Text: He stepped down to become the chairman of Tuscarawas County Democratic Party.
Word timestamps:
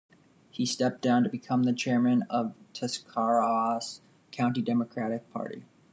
He 0.49 0.65
stepped 0.65 1.03
down 1.03 1.21
to 1.23 1.29
become 1.29 1.61
the 1.61 1.73
chairman 1.73 2.23
of 2.27 2.55
Tuscarawas 2.73 4.01
County 4.31 4.63
Democratic 4.63 5.29
Party. 5.31 5.63